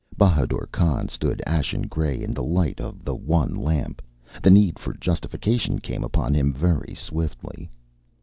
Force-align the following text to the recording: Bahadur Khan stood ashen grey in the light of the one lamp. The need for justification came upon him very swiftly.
Bahadur 0.17 0.67
Khan 0.71 1.09
stood 1.09 1.43
ashen 1.45 1.83
grey 1.83 2.23
in 2.23 2.33
the 2.33 2.41
light 2.41 2.79
of 2.81 3.05
the 3.05 3.13
one 3.13 3.53
lamp. 3.55 4.01
The 4.41 4.49
need 4.49 4.79
for 4.79 4.93
justification 4.95 5.77
came 5.77 6.03
upon 6.03 6.33
him 6.33 6.51
very 6.51 6.95
swiftly. 6.95 7.69